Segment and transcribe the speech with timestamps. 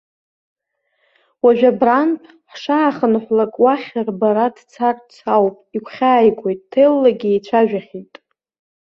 [1.43, 8.13] Уажә абрантә ҳшаахынҳәлак уахь рбара дцарц ауп, игәхьааигоит, ҭеллагьы еицәажәахьеит.